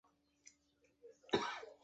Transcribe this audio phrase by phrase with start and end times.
[0.03, 1.43] 敬翔人。